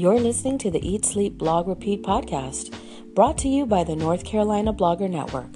[0.00, 2.74] You're listening to the Eat, Sleep, Blog, Repeat podcast,
[3.14, 5.50] brought to you by the North Carolina Blogger Network.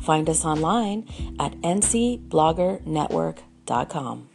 [0.00, 1.06] Find us online
[1.38, 4.28] at ncbloggernetwork.com.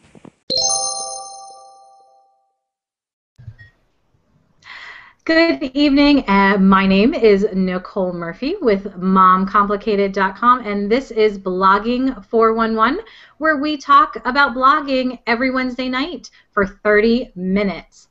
[5.23, 6.23] Good evening.
[6.27, 12.99] Uh, my name is Nicole Murphy with MomComplicated.com, and this is Blogging 411,
[13.39, 18.09] where we talk about blogging every Wednesday night for 30 minutes.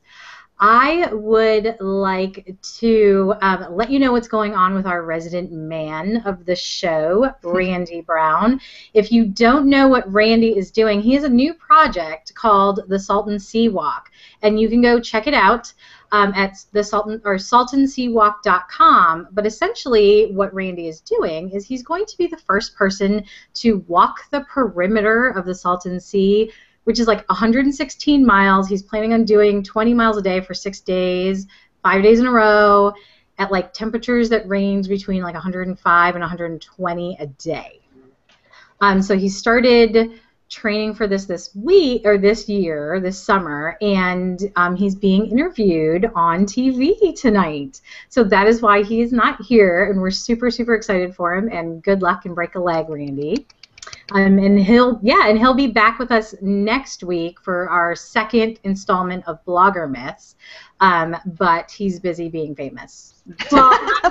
[0.57, 6.23] I would like to um, let you know what's going on with our resident man
[6.25, 8.61] of the show, Randy Brown.
[8.93, 12.97] If you don't know what Randy is doing, he has a new project called the
[12.97, 14.11] Salton Sea Walk,
[14.43, 15.73] and you can go check it out
[16.13, 19.27] um, at the Salton or saltonseawalk.com.
[19.33, 23.83] But essentially, what Randy is doing is he's going to be the first person to
[23.87, 26.49] walk the perimeter of the Salton Sea
[26.85, 28.67] which is like 116 miles.
[28.67, 31.45] He's planning on doing 20 miles a day for six days,
[31.83, 32.93] five days in a row,
[33.37, 37.81] at like temperatures that range between like 105 and 120 a day.
[38.81, 44.51] Um, so he started training for this this week or this year, this summer, and
[44.55, 47.81] um, he's being interviewed on TV tonight.
[48.09, 51.49] So that is why he is not here, and we're super super excited for him.
[51.51, 53.47] And good luck and break a leg, Randy.
[54.11, 58.59] Um, and he'll yeah, and he'll be back with us next week for our second
[58.63, 60.35] installment of Blogger Myths.
[60.79, 63.23] Um, but he's busy being famous.
[63.51, 63.71] Well,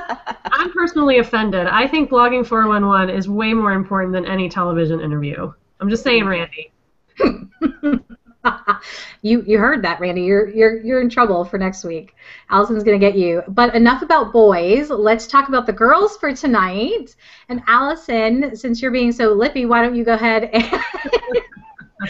[0.45, 1.67] I'm personally offended.
[1.67, 5.53] I think blogging 411 is way more important than any television interview.
[5.81, 6.72] I'm just saying, Randy.
[9.23, 10.23] you you heard that, Randy.
[10.23, 12.14] You're you're you're in trouble for next week.
[12.50, 13.42] Allison's gonna get you.
[13.48, 14.91] But enough about boys.
[14.91, 17.17] Let's talk about the girls for tonight.
[17.48, 20.81] And Allison, since you're being so lippy, why don't you go ahead and,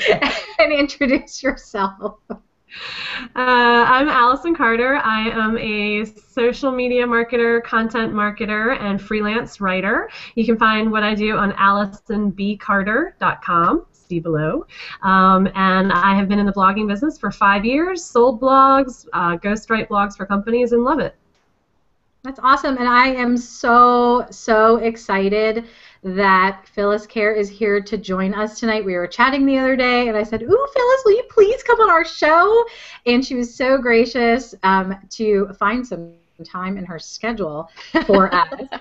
[0.58, 2.20] and introduce yourself?
[3.36, 4.96] Uh, I'm Allison Carter.
[4.96, 10.10] I am a social media marketer, content marketer, and freelance writer.
[10.34, 14.66] You can find what I do on AllisonBCarter.com see below.
[15.02, 19.36] Um, and I have been in the blogging business for five years, sold blogs, uh,
[19.36, 21.14] ghostwrite blogs for companies, and love it.
[22.22, 25.66] That's awesome, and I am so so excited
[26.04, 28.82] that Phyllis Khare is here to join us tonight.
[28.82, 31.80] We were chatting the other day, and I said, "Ooh, Phyllis, will you please come
[31.80, 32.64] on our show?"
[33.04, 36.12] And she was so gracious um, to find some
[36.44, 37.68] time in her schedule
[38.06, 38.68] for us.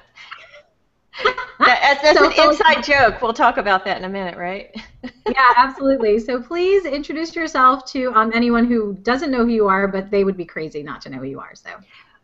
[1.60, 3.22] that, that's so, an inside joke.
[3.22, 4.76] We'll talk about that in a minute, right?
[5.04, 6.20] yeah, absolutely.
[6.20, 10.24] So please introduce yourself to um, anyone who doesn't know who you are, but they
[10.24, 11.56] would be crazy not to know who you are.
[11.56, 11.70] So.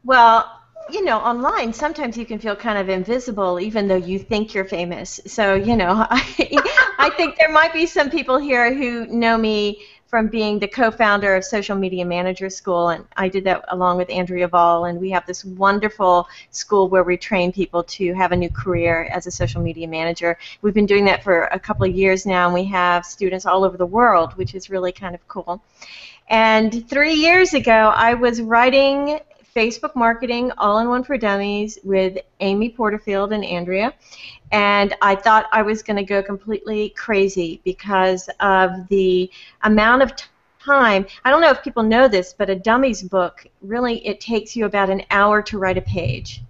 [0.04, 4.54] Well, you know, online sometimes you can feel kind of invisible, even though you think
[4.54, 5.20] you're famous.
[5.28, 9.84] So, you know, I, I think there might be some people here who know me
[10.10, 14.10] from being the co-founder of Social Media Manager School, and I did that along with
[14.10, 18.36] Andrea Vahl, and we have this wonderful school where we train people to have a
[18.36, 20.36] new career as a social media manager.
[20.64, 23.64] We've been doing that for a couple of years now, and we have students all
[23.64, 25.62] over the world, which is really kind of cool.
[26.28, 29.20] And three years ago, I was writing
[29.60, 33.94] Facebook Marketing All-in-One for Dummies with Amy Porterfield and Andrea,
[34.54, 39.30] and I thought I was going to go completely crazy because of the
[39.64, 40.14] amount of
[40.64, 41.06] time.
[41.26, 44.64] I don't know if people know this, but a dummies book really it takes you
[44.64, 46.42] about an hour to write a page,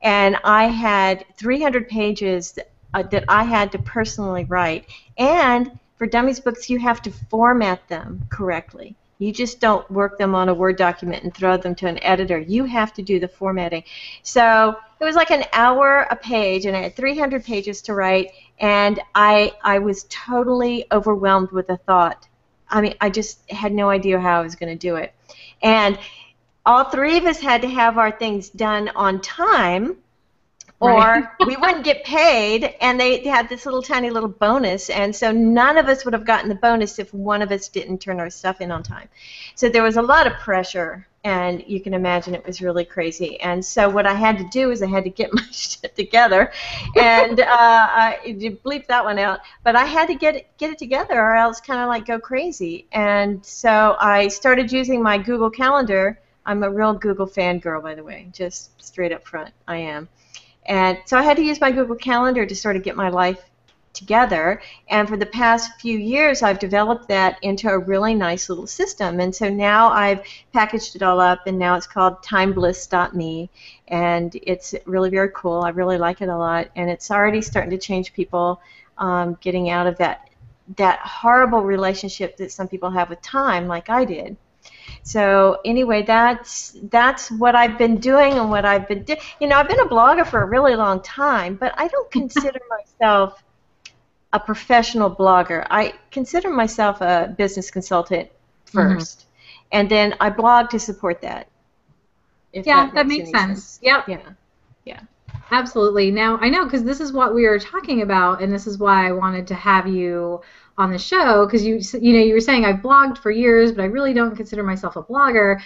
[0.00, 2.58] and I had 300 pages
[2.94, 4.86] uh, that I had to personally write,
[5.18, 8.96] and for dummies books you have to format them correctly.
[9.18, 12.38] You just don't work them on a Word document and throw them to an editor.
[12.38, 13.82] You have to do the formatting.
[14.22, 18.30] So it was like an hour a page, and I had 300 pages to write,
[18.60, 22.28] and I I was totally overwhelmed with the thought.
[22.70, 25.12] I mean, I just had no idea how I was going to do it,
[25.62, 25.98] and
[26.64, 29.96] all three of us had to have our things done on time
[30.80, 35.14] or we wouldn't get paid and they, they had this little tiny little bonus and
[35.14, 38.20] so none of us would have gotten the bonus if one of us didn't turn
[38.20, 39.08] our stuff in on time.
[39.54, 43.40] So there was a lot of pressure and you can imagine it was really crazy.
[43.40, 46.52] And so what i had to do is i had to get my shit together
[46.96, 49.40] and uh, I, you bleep that one out?
[49.64, 52.18] But i had to get it, get it together or else kind of like go
[52.18, 52.86] crazy.
[52.92, 56.20] And so i started using my google calendar.
[56.46, 60.08] I'm a real google fangirl by the way just straight up front i am
[60.68, 63.42] and so I had to use my Google Calendar to sort of get my life
[63.94, 64.60] together.
[64.88, 69.18] And for the past few years, I've developed that into a really nice little system.
[69.20, 70.22] And so now I've
[70.52, 73.50] packaged it all up, and now it's called timebliss.me.
[73.88, 75.62] And it's really very cool.
[75.62, 76.68] I really like it a lot.
[76.76, 78.60] And it's already starting to change people
[78.98, 80.28] um, getting out of that,
[80.76, 84.36] that horrible relationship that some people have with time, like I did.
[85.02, 89.18] So anyway, that's that's what I've been doing and what I've been doing.
[89.40, 92.60] You know, I've been a blogger for a really long time, but I don't consider
[92.70, 93.42] myself
[94.32, 95.66] a professional blogger.
[95.70, 98.28] I consider myself a business consultant
[98.66, 99.28] 1st mm-hmm.
[99.72, 101.48] and then I blog to support that.
[102.52, 103.64] yeah, that, that makes sense.
[103.64, 103.80] sense.
[103.82, 104.08] Yep.
[104.08, 104.30] Yeah.
[104.84, 105.00] Yeah.
[105.50, 106.10] Absolutely.
[106.10, 109.08] Now I know because this is what we were talking about, and this is why
[109.08, 110.42] I wanted to have you
[110.78, 113.82] on the show because you you know you were saying I've blogged for years, but
[113.82, 115.60] I really don't consider myself a blogger.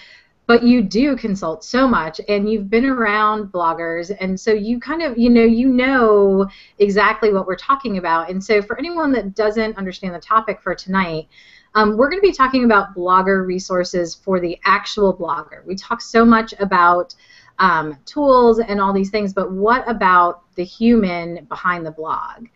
[0.48, 5.02] But you do consult so much, and you've been around bloggers, and so you kind
[5.02, 6.48] of you know you know
[6.78, 8.28] exactly what we're talking about.
[8.28, 11.28] And so for anyone that doesn't understand the topic for tonight,
[11.74, 15.64] um, we're going to be talking about blogger resources for the actual blogger.
[15.64, 17.14] We talk so much about
[17.58, 22.48] um, tools and all these things, but what about the human behind the blog?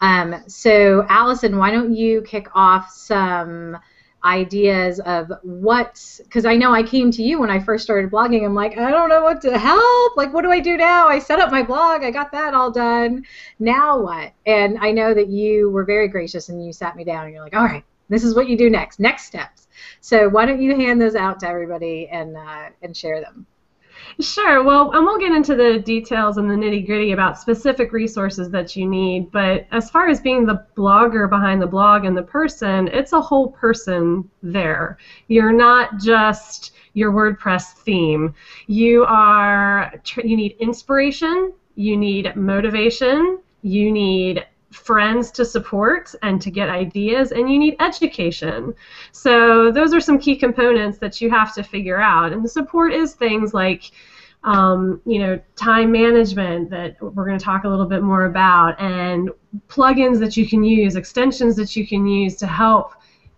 [0.00, 3.78] Um, so, Allison, why don't you kick off some
[4.24, 8.44] ideas of what because I know I came to you when I first started blogging.
[8.44, 10.16] I'm like, I don't know what to help.
[10.16, 11.08] Like, what do I do now?
[11.08, 13.24] I set up my blog, I got that all done.
[13.58, 14.32] Now what?
[14.46, 17.44] And I know that you were very gracious and you sat me down and you're
[17.44, 18.98] like, all right, this is what you do next.
[18.98, 19.68] Next steps.
[20.00, 23.46] So why don't you hand those out to everybody and uh, and share them?
[24.20, 24.62] Sure.
[24.62, 28.76] Well, and we'll get into the details and the nitty gritty about specific resources that
[28.76, 29.30] you need.
[29.32, 33.20] But as far as being the blogger behind the blog and the person, it's a
[33.20, 34.98] whole person there.
[35.28, 38.34] You're not just your WordPress theme.
[38.66, 39.92] You are.
[40.22, 41.52] You need inspiration.
[41.74, 43.40] You need motivation.
[43.62, 48.74] You need friends to support and to get ideas, and you need education.
[49.12, 52.32] So those are some key components that you have to figure out.
[52.32, 53.92] And the support is things like
[54.44, 58.78] um, you know, time management that we're going to talk a little bit more about,
[58.78, 59.30] and
[59.68, 62.92] plugins that you can use, extensions that you can use to help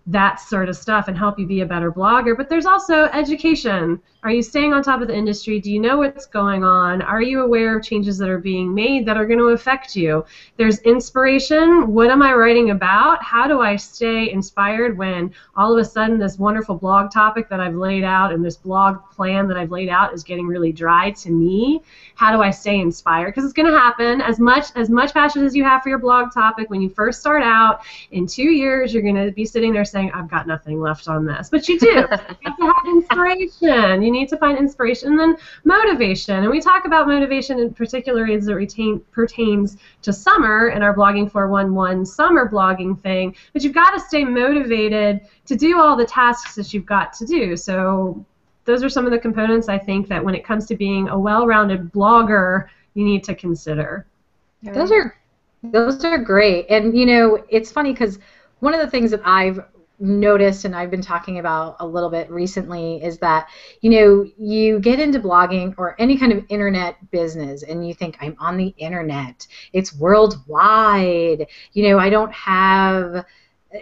[0.09, 2.37] that sort of stuff and help you be a better blogger.
[2.37, 4.01] But there's also education.
[4.27, 5.61] Are you staying on top of the industry?
[5.61, 7.01] Do you know what's going on?
[7.01, 10.25] Are you aware of changes that are being made that are going to affect you?
[10.57, 11.93] There's inspiration.
[11.93, 13.23] What am I writing about?
[13.23, 17.61] How do I stay inspired when all of a sudden this wonderful blog topic that
[17.61, 21.13] I've laid out and this blog plan that I've laid out is getting really dry
[21.13, 21.83] to me?
[22.17, 23.29] How do I stay inspired?
[23.29, 24.21] Because it's going to happen.
[24.21, 27.21] As much as much passion as you have for your blog topic when you first
[27.21, 30.81] start out, in two years you're going to be sitting there saying, I've got nothing
[30.81, 31.49] left on this.
[31.49, 31.87] But you do.
[31.95, 34.03] you have to have inspiration.
[34.03, 36.37] You need to find inspiration and then motivation.
[36.37, 40.95] And we talk about motivation in particular as it retain, pertains to summer in our
[40.95, 43.35] blogging 411 summer blogging thing.
[43.53, 47.27] But you've got to stay motivated to do all the tasks that you've got to
[47.27, 47.57] do.
[47.57, 48.25] So
[48.65, 51.19] those are some of the components I think that when it comes to being a
[51.19, 54.07] well-rounded blogger, you need to consider.
[54.63, 55.17] Those are
[55.63, 56.67] those are great.
[56.69, 58.19] And you know, it's funny because
[58.61, 59.61] one of the things that I've
[59.99, 63.49] noticed and I've been talking about a little bit recently is that
[63.81, 68.17] you know you get into blogging or any kind of internet business and you think
[68.21, 69.47] I'm on the internet.
[69.73, 71.47] It's worldwide.
[71.73, 73.25] You know I don't have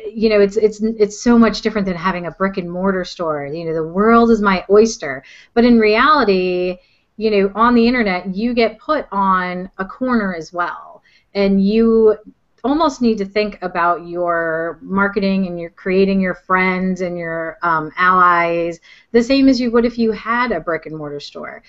[0.06, 3.46] you know it's it's it's so much different than having a brick and mortar store.
[3.46, 5.24] You know the world is my oyster.
[5.52, 6.76] But in reality
[7.16, 11.02] you know on the internet you get put on a corner as well.
[11.34, 12.16] And you
[12.64, 17.92] almost need to think about your marketing and you're creating your friends and your um,
[17.96, 18.80] allies
[19.12, 21.62] the same as you would if you had a brick and mortar store.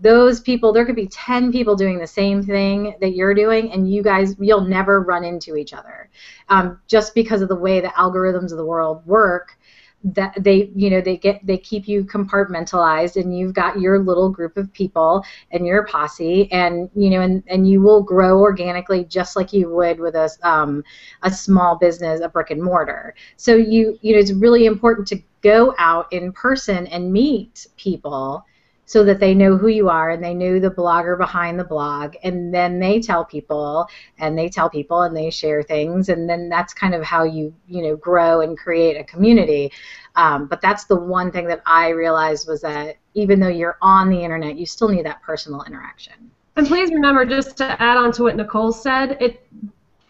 [0.00, 3.92] Those people there could be 10 people doing the same thing that you're doing and
[3.92, 6.08] you guys you'll never run into each other
[6.48, 9.58] um, just because of the way the algorithms of the world work
[10.04, 14.28] that they you know they get they keep you compartmentalized and you've got your little
[14.28, 19.04] group of people and your posse and you know and, and you will grow organically
[19.04, 20.84] just like you would with a um,
[21.22, 23.14] a small business a brick and mortar.
[23.36, 28.44] So you you know it's really important to go out in person and meet people
[28.86, 32.14] so that they know who you are and they know the blogger behind the blog.
[32.22, 33.88] And then they tell people
[34.18, 36.08] and they tell people and they share things.
[36.08, 39.72] And then that's kind of how you you know grow and create a community.
[40.14, 44.08] Um, but that's the one thing that i realized was that even though you're on
[44.08, 46.30] the internet you still need that personal interaction.
[46.56, 49.46] And please remember just to add on to what nicole said it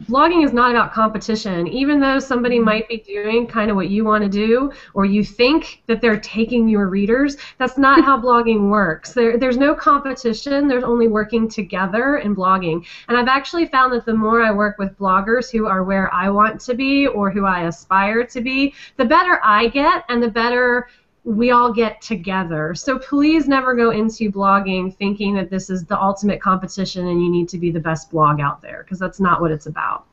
[0.05, 1.67] blogging is not about competition.
[1.67, 2.65] Even though somebody mm-hmm.
[2.65, 6.21] might be doing kind of what you want to do, or you think that they're
[6.21, 9.13] taking your readers, that's not how blogging works.
[9.13, 10.69] There, there's no competition.
[10.69, 12.85] There's only working together in blogging.
[13.09, 16.29] And I've actually found that the more I work with bloggers who are where I
[16.29, 20.31] want to be or who I aspire to be, the better I get and the
[20.31, 20.89] better
[21.27, 22.73] we all get together.
[22.77, 27.29] So please never go into blogging thinking that this is the ultimate competition and you
[27.29, 30.07] need to be the best blog out there because that's not what it's about.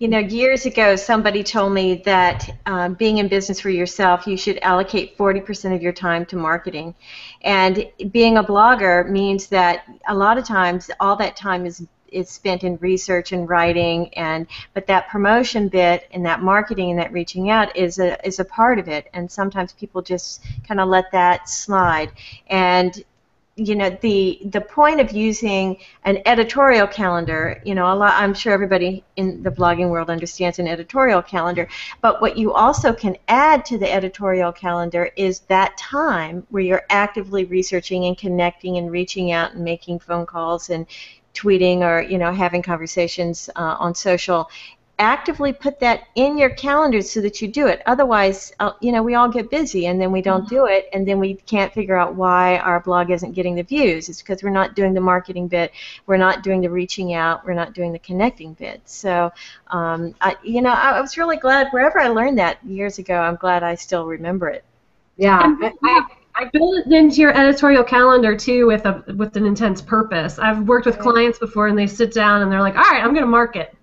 [0.00, 4.36] you know, years ago, somebody told me that um, being in business for yourself, you
[4.36, 6.96] should allocate 40% of your time to marketing.
[7.42, 12.28] And being a blogger means that a lot of times all that time is is
[12.28, 17.12] spent in research and writing and but that promotion bit and that marketing and that
[17.12, 19.08] reaching out is a is a part of it.
[19.12, 22.12] And sometimes people just kind of let that slide.
[22.48, 23.04] And
[23.56, 28.32] you know the the point of using an editorial calendar you know a lot i'm
[28.32, 31.68] sure everybody in the blogging world understands an editorial calendar
[32.00, 36.86] but what you also can add to the editorial calendar is that time where you're
[36.88, 40.86] actively researching and connecting and reaching out and making phone calls and
[41.34, 44.50] tweeting or you know having conversations uh, on social
[45.00, 47.82] actively put that in your calendar so that you do it.
[47.86, 50.54] Otherwise, uh, you know, we all get busy and then we don't mm-hmm.
[50.54, 54.08] do it, and then we can't figure out why our blog isn't getting the views.
[54.08, 55.72] It's because we're not doing the marketing bit,
[56.06, 58.82] we're not doing the reaching out, we're not doing the connecting bit.
[58.84, 59.32] So,
[59.68, 63.14] um, I, you know, I, I was really glad wherever I learned that years ago.
[63.14, 64.64] I'm glad I still remember it.
[65.16, 65.40] Yeah.
[65.82, 66.06] I,
[66.40, 70.38] I, build it into your editorial calendar too with a with an intense purpose.
[70.38, 73.12] I've worked with clients before and they sit down and they're like, "All right, I'm
[73.12, 73.74] going to market."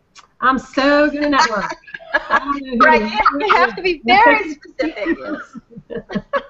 [0.42, 1.72] I'm so good at network.
[2.80, 3.02] right,
[3.40, 5.18] you have to be very specific.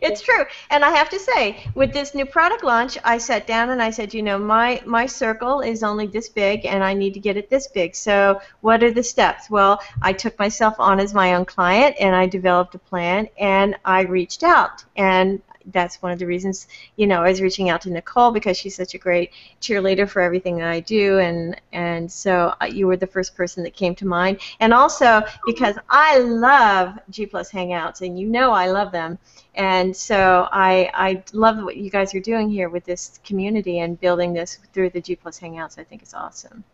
[0.00, 0.44] it's true.
[0.70, 3.90] And I have to say, with this new product launch, I sat down and I
[3.90, 7.36] said, you know, my, my circle is only this big and I need to get
[7.36, 7.94] it this big.
[7.94, 9.50] So what are the steps?
[9.50, 13.76] Well, I took myself on as my own client and I developed a plan and
[13.84, 14.84] I reached out.
[14.96, 18.56] And that's one of the reasons, you know, I was reaching out to Nicole because
[18.56, 22.86] she's such a great cheerleader for everything that I do, and and so uh, you
[22.86, 27.50] were the first person that came to mind, and also because I love G Plus
[27.50, 29.18] Hangouts, and you know I love them,
[29.54, 34.00] and so I I love what you guys are doing here with this community and
[34.00, 35.78] building this through the G Plus Hangouts.
[35.78, 36.64] I think it's awesome.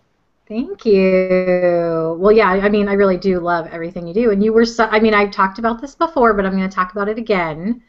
[0.48, 2.16] Thank you.
[2.20, 4.30] Well, yeah, I mean, I really do love everything you do.
[4.30, 6.74] And you were so, I mean, I've talked about this before, but I'm going to
[6.74, 7.82] talk about it again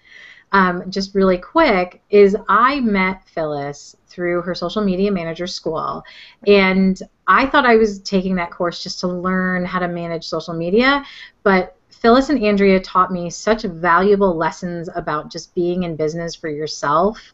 [0.52, 6.04] um, just really quick, is I met Phyllis through her social media manager school.
[6.48, 10.54] And I thought I was taking that course just to learn how to manage social
[10.54, 11.04] media,
[11.44, 16.48] but Phyllis and Andrea taught me such valuable lessons about just being in business for
[16.48, 17.34] yourself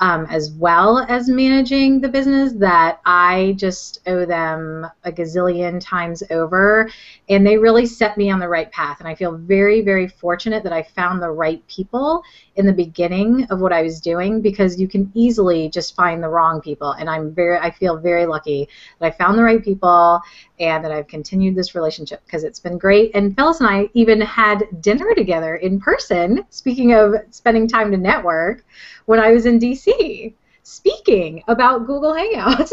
[0.00, 6.22] um, as well as managing the business that I just owe them a gazillion times
[6.30, 6.90] over.
[7.28, 8.98] And they really set me on the right path.
[8.98, 12.22] And I feel very, very fortunate that I found the right people
[12.56, 16.28] in the beginning of what I was doing because you can easily just find the
[16.28, 16.92] wrong people.
[16.92, 18.68] And I'm very, I feel very lucky
[18.98, 20.20] that I found the right people
[20.58, 23.12] and that I've continued this relationship because it's been great.
[23.14, 26.44] And Phyllis and I even had dinner together in person.
[26.50, 28.64] Speaking of spending time to network,
[29.06, 30.34] when I was in DC
[30.64, 32.72] speaking about Google Hangouts.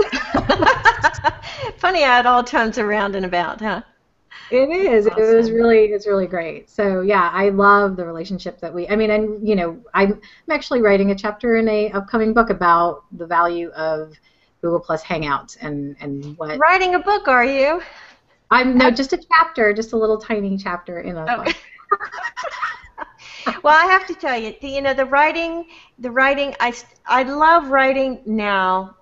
[1.78, 3.84] Funny how it all turns around and about, huh?
[4.50, 5.08] It is.
[5.08, 5.24] Awesome.
[5.24, 6.70] It was really it's really great.
[6.70, 10.56] So yeah, I love the relationship that we I mean and you know, I'm, I'm
[10.56, 14.14] actually writing a chapter in a upcoming book about the value of
[14.62, 17.82] Google Plus Hangouts and and what Writing a book, are you?
[18.52, 21.56] I'm no, just a chapter, just a little tiny chapter in a book.
[23.64, 25.66] well, I have to tell you, the, you know, the writing,
[25.98, 26.74] the writing, I,
[27.06, 28.98] I love writing now.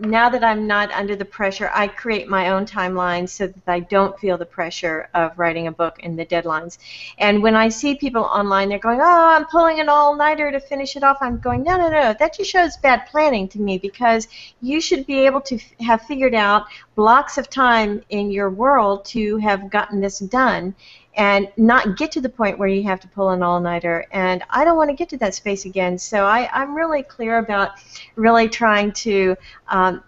[0.00, 3.78] Now that I'm not under the pressure, I create my own timeline so that I
[3.78, 6.78] don't feel the pressure of writing a book and the deadlines.
[7.16, 10.96] And when I see people online, they're going, "Oh, I'm pulling an all-nighter to finish
[10.96, 12.12] it off." I'm going, "No, no, no.
[12.12, 14.26] That just shows bad planning to me because
[14.60, 19.36] you should be able to have figured out blocks of time in your world to
[19.36, 20.74] have gotten this done."
[21.16, 24.06] And not get to the point where you have to pull an all-nighter.
[24.10, 25.98] And I don't want to get to that space again.
[25.98, 27.72] So I, I'm really clear about
[28.16, 29.36] really trying to
[29.68, 30.02] um,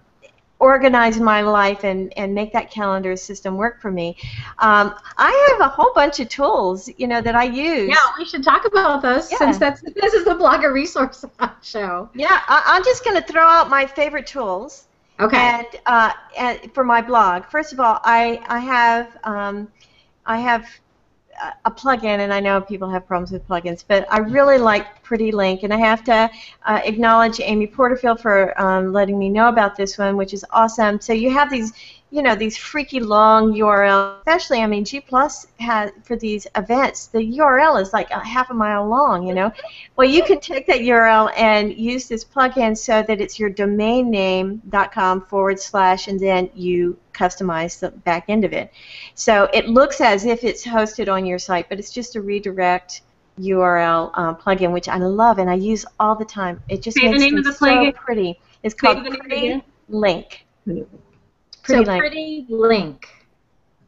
[0.58, 4.16] organize my life and, and make that calendar system work for me.
[4.58, 7.88] Um, I have a whole bunch of tools, you know, that I use.
[7.88, 9.38] Yeah, we should talk about those yeah.
[9.38, 11.24] since that's this is the blogger resource
[11.62, 12.08] show.
[12.14, 14.84] Yeah, I, am just going to throw out my favorite tools.
[15.18, 15.36] Okay.
[15.36, 19.68] And, uh, and for my blog, first of all, I I have um,
[20.26, 20.66] I have
[21.64, 25.30] a plugin, and I know people have problems with plugins, but I really like Pretty
[25.32, 26.30] Link, and I have to
[26.64, 31.00] uh, acknowledge Amy Porterfield for um, letting me know about this one, which is awesome.
[31.00, 31.72] So you have these
[32.16, 34.20] you know these freaky long URLs.
[34.20, 38.48] Especially, I mean, G Plus has for these events, the URL is like a half
[38.48, 39.26] a mile long.
[39.26, 39.52] You know,
[39.96, 44.10] well, you can take that URL and use this plugin so that it's your domain
[44.10, 48.72] name.com forward slash, and then you customize the back end of it.
[49.14, 53.02] So it looks as if it's hosted on your site, but it's just a redirect
[53.38, 56.62] URL uh, plugin, which I love and I use all the time.
[56.70, 57.92] It just Say makes the name it of the plugin.
[57.92, 58.40] so pretty.
[58.62, 60.46] It's called Pretty Link.
[61.66, 62.00] Pretty so Link.
[62.00, 63.08] Pretty Link.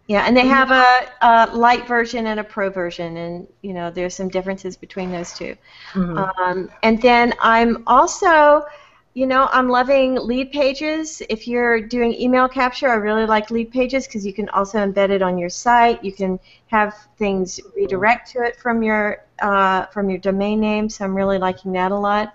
[0.09, 0.87] Yeah, and they have a,
[1.21, 5.33] a light version and a pro version, and you know there's some differences between those
[5.35, 5.55] 2
[5.93, 6.31] Mhm.
[6.39, 8.65] Um, and then I'm also,
[9.13, 11.21] you know, I'm loving lead pages.
[11.29, 15.11] If you're doing email capture, I really like lead pages because you can also embed
[15.11, 16.03] it on your site.
[16.03, 20.89] You can have things redirect to it from your uh, from your domain name.
[20.89, 22.35] So I'm really liking that a lot.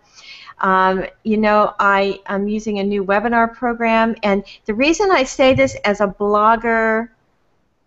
[0.60, 5.54] Um, you know, I am using a new webinar program, and the reason I say
[5.54, 7.10] this as a blogger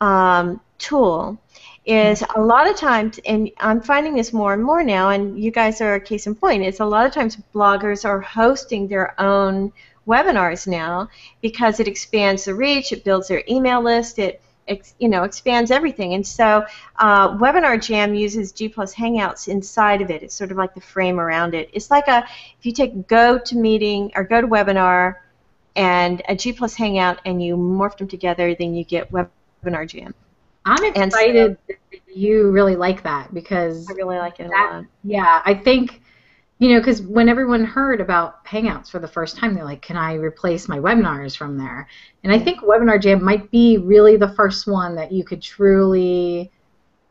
[0.01, 1.39] um, tool
[1.85, 5.51] is a lot of times, and I'm finding this more and more now, and you
[5.51, 9.19] guys are a case in point, is a lot of times bloggers are hosting their
[9.21, 9.73] own
[10.07, 11.09] webinars now
[11.41, 15.71] because it expands the reach, it builds their email list, it ex, you know expands
[15.71, 16.65] everything, and so
[16.99, 20.23] uh, Webinar Jam uses G Plus Hangouts inside of it.
[20.23, 21.71] It's sort of like the frame around it.
[21.73, 22.25] It's like a
[22.59, 25.17] if you take Go to Meeting or Go to Webinar
[25.77, 30.15] and a G Plus Hangout and you morph them together, then you get Webinar Jam.
[30.65, 31.77] I'm so- excited that
[32.13, 34.85] you really like that because I really like it a That- lot.
[35.05, 36.01] Yeah, I think,
[36.59, 39.97] you know, because when everyone heard about Hangouts for the first time, they're like, can
[39.97, 41.87] I replace my webinars from there?
[42.25, 46.51] And I think Webinar Jam might be really the first one that you could truly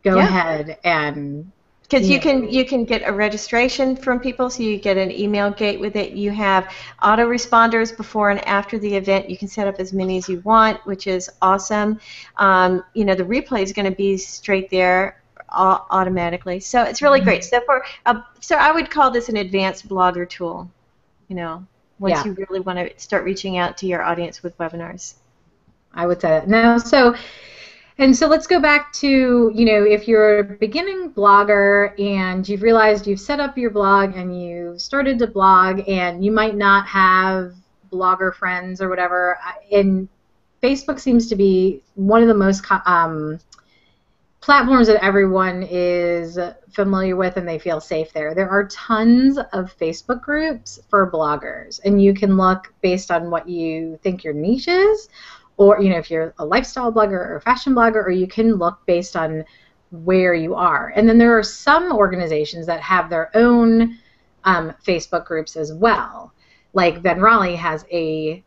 [0.04, 0.28] go Yeah.
[0.28, 1.52] ahead and.
[1.84, 5.52] Because you can you can get a registration from people, so you get an email
[5.52, 6.14] gate with it.
[6.14, 6.68] You have
[7.04, 9.30] autoresponders before and after the event.
[9.30, 12.00] You can set up as many as you want, which is awesome.
[12.38, 15.18] Um, you know the replay is going to be straight there
[15.56, 17.44] automatically, so it's really great.
[17.44, 20.70] So for uh, so I would call this an advanced blogger tool.
[21.28, 21.66] You know,
[22.00, 22.26] once Yeah.
[22.26, 25.16] you really want to start reaching out to your audience with webinars.
[25.94, 26.48] I would say that.
[26.48, 27.16] Now, so,
[27.98, 32.62] and so let's go back to, you know, if you're a beginning blogger and you've
[32.62, 36.86] realized you've set up your blog and you've started to blog and you might not
[36.88, 37.54] have
[37.92, 40.10] blogger friends or whatever, I- and
[40.62, 43.40] Facebook seems to be one of the most um,
[44.46, 46.38] platforms that everyone is
[46.70, 48.36] familiar with and they feel safe there.
[48.36, 53.50] There are tons of Facebook groups for bloggers, and you can look based on what
[53.50, 55.10] you think your niche is,
[55.58, 58.54] or you know if you're a lifestyle blogger or a fashion blogger, or you can
[58.54, 59.44] look based on
[59.90, 60.94] where you are.
[60.96, 63.98] And then there are some organizations that have their own
[64.44, 66.32] um, Facebook groups as well.
[66.74, 68.44] Like Ben Raleigh has a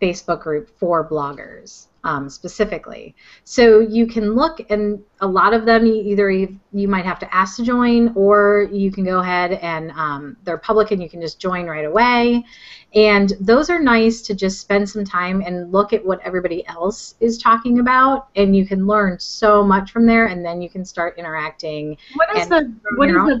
[0.00, 3.14] Facebook group for bloggers um, specifically.
[3.44, 7.18] So you can look, and a lot of them you either you, you might have
[7.20, 11.08] to ask to join, or you can go ahead and um, they're public and you
[11.08, 12.44] can just join right away.
[12.94, 17.14] And those are nice to just spend some time and look at what everybody else
[17.20, 20.84] is talking about, and you can learn so much from there, and then you can
[20.84, 23.38] start interacting What is the what is the.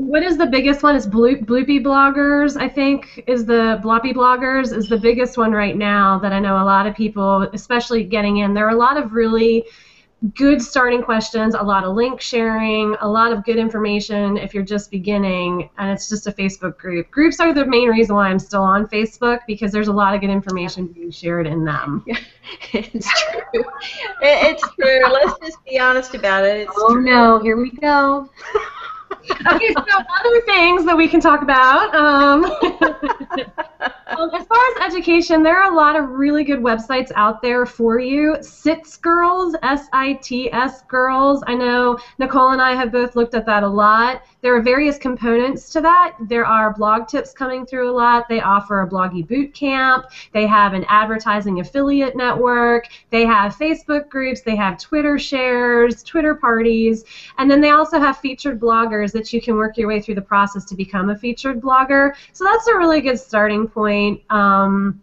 [0.00, 0.96] What is the biggest one?
[0.96, 2.56] Is Blue, Bloopy bloggers?
[2.58, 6.56] I think is the Bloppy bloggers is the biggest one right now that I know
[6.56, 8.54] a lot of people, especially getting in.
[8.54, 9.64] There are a lot of really
[10.34, 14.62] good starting questions, a lot of link sharing, a lot of good information if you're
[14.62, 17.10] just beginning, and it's just a Facebook group.
[17.10, 20.20] Groups are the main reason why I'm still on Facebook because there's a lot of
[20.22, 22.04] good information being shared in them.
[22.72, 23.64] it's true.
[24.22, 25.02] It's true.
[25.12, 26.60] Let's just be honest about it.
[26.68, 27.04] It's Oh true.
[27.04, 28.30] no, here we go.
[29.52, 29.82] okay, so
[30.18, 31.94] other things that we can talk about.
[31.94, 32.44] Um,
[34.16, 37.66] um, as far as education, there are a lot of really good websites out there
[37.66, 38.36] for you.
[38.40, 41.42] SITS Girls, S-I-T-S Girls.
[41.46, 44.22] I know Nicole and I have both looked at that a lot.
[44.42, 46.16] There are various components to that.
[46.20, 48.28] There are blog tips coming through a lot.
[48.28, 50.06] They offer a bloggy boot camp.
[50.32, 52.86] They have an advertising affiliate network.
[53.10, 54.40] They have Facebook groups.
[54.40, 57.04] They have Twitter shares, Twitter parties.
[57.38, 60.22] And then they also have featured bloggers that you can work your way through the
[60.22, 62.14] process to become a featured blogger.
[62.32, 64.22] So that's a really good starting point.
[64.30, 65.02] Um,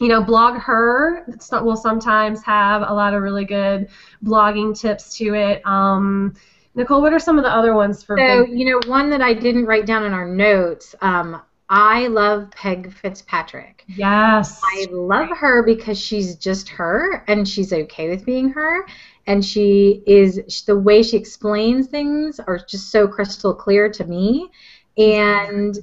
[0.00, 3.88] you know, BlogHer will sometimes have a lot of really good
[4.24, 5.64] blogging tips to it.
[5.66, 6.34] Um,
[6.74, 8.18] Nicole, what are some of the other ones for?
[8.18, 12.50] So, you know, one that I didn't write down in our notes, um, I love
[12.50, 13.84] Peg Fitzpatrick.
[13.86, 14.60] yes.
[14.64, 18.86] I love her because she's just her and she's okay with being her.
[19.26, 24.04] And she is, sh- the way she explains things are just so crystal clear to
[24.04, 24.50] me.
[24.98, 25.78] And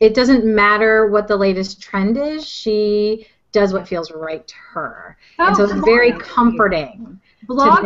[0.00, 5.16] it doesn't matter what the latest trend is, she does what feels right to her.
[5.38, 7.20] and so it's oh, very comforting.
[7.46, 7.82] Blog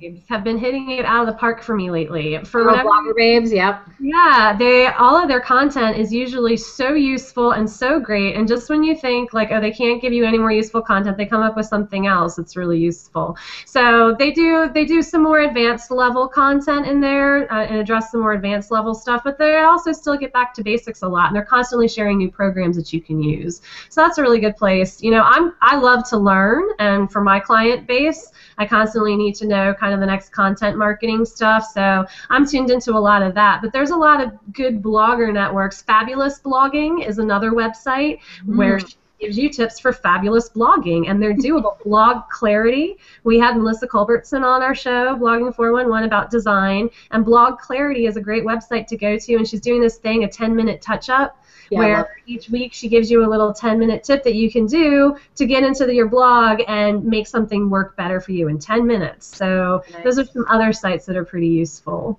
[0.00, 2.38] babes have been hitting it out of the park for me lately.
[2.44, 3.88] For Oh, Blogger Babes, yep.
[3.98, 8.36] Yeah, they all of their content is usually so useful and so great.
[8.36, 11.16] And just when you think like, oh, they can't give you any more useful content,
[11.16, 13.36] they come up with something else that's really useful.
[13.66, 18.10] So they do they do some more advanced level content in there uh, and address
[18.10, 19.22] some more advanced level stuff.
[19.24, 22.30] But they also still get back to basics a lot, and they're constantly sharing new
[22.30, 23.62] programs that you can use.
[23.88, 25.02] So that's a really good place.
[25.02, 29.16] You know, I'm I love to learn, and for my client base, I constantly definitely
[29.16, 31.64] need to know kind of the next content marketing stuff.
[31.72, 33.62] So I'm tuned into a lot of that.
[33.62, 35.82] But there's a lot of good blogger networks.
[35.82, 38.56] Fabulous Blogging is another website mm.
[38.56, 38.80] where
[39.18, 41.82] gives you tips for fabulous blogging, and they're doable.
[41.84, 42.98] Blog Clarity.
[43.24, 48.16] We had Melissa Culbertson on our show, Blogging 411, about design, and Blog Clarity is
[48.16, 51.78] a great website to go to, and she's doing this thing, a 10-minute touch-up, yeah,
[51.78, 55.46] where each week she gives you a little 10-minute tip that you can do to
[55.46, 59.26] get into the, your blog and make something work better for you in 10 minutes.
[59.26, 60.04] So nice.
[60.04, 62.18] those are some other sites that are pretty useful.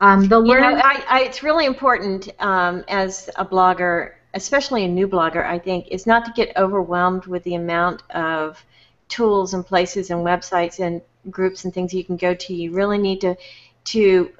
[0.00, 4.84] Um, the learn- you know, I, I, it's really important um, as a blogger especially
[4.84, 8.64] a new blogger, I think, is not to get overwhelmed with the amount of
[9.08, 12.54] tools and places and websites and groups and things you can go to.
[12.54, 13.36] You really need to
[13.84, 14.30] to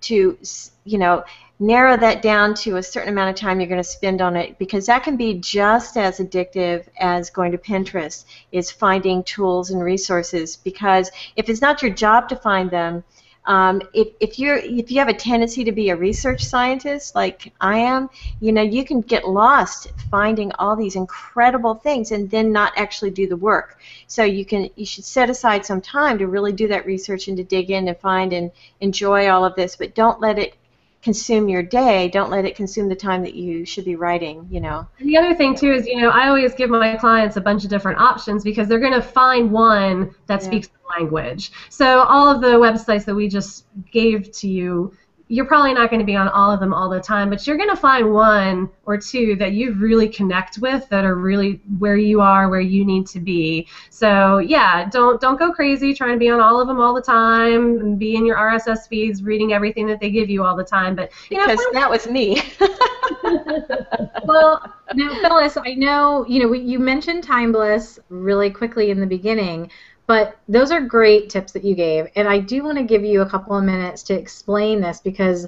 [0.00, 0.38] to
[0.84, 1.24] you know
[1.58, 4.58] narrow that down to a certain amount of time you're going to spend on it
[4.58, 9.82] because that can be just as addictive as going to Pinterest is finding tools and
[9.82, 13.04] resources because if it's not your job to find them
[13.44, 17.52] um, if, if you're if you have a tendency to be a research scientist like
[17.60, 18.08] I am,
[18.40, 23.10] you know you can get lost finding all these incredible things and then not actually
[23.10, 23.80] do the work.
[24.06, 27.36] So you can you should set aside some time to really do that research and
[27.36, 30.54] to dig in and find and enjoy all of this, but don't let it
[31.02, 32.08] consume your day.
[32.08, 34.86] Don't let it consume the time that you should be writing, you know.
[34.98, 37.64] And the other thing too is, you know, I always give my clients a bunch
[37.64, 40.46] of different options because they're going to find one that yeah.
[40.46, 41.50] speaks the language.
[41.68, 44.96] So all of the websites that we just gave to you
[45.32, 47.56] you're probably not going to be on all of them all the time, but you're
[47.56, 51.96] going to find one or two that you really connect with that are really where
[51.96, 53.66] you are, where you need to be.
[53.88, 57.00] So yeah, don't don't go crazy trying to be on all of them all the
[57.00, 60.64] time and be in your RSS feeds reading everything that they give you all the
[60.64, 60.94] time.
[60.94, 62.42] But because know, that was me.
[64.26, 69.06] well, now Phyllis, I know you know you mentioned Time Bliss really quickly in the
[69.06, 69.70] beginning.
[70.12, 73.22] But those are great tips that you gave, and I do want to give you
[73.22, 75.46] a couple of minutes to explain this because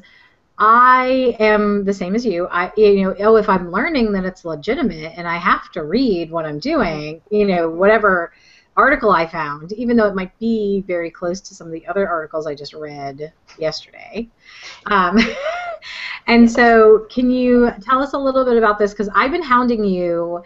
[0.56, 2.48] I am the same as you.
[2.50, 6.30] I you know, oh if I'm learning that it's legitimate and I have to read
[6.30, 8.32] what I'm doing, you know, whatever
[8.74, 12.08] article I found, even though it might be very close to some of the other
[12.08, 14.30] articles I just read yesterday.
[14.86, 15.18] Um,
[16.26, 18.92] and so, can you tell us a little bit about this?
[18.92, 20.42] Because I've been hounding you